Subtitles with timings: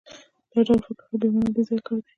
[0.51, 2.09] دا ډول فکر کول بې مانا او بېځایه کار دی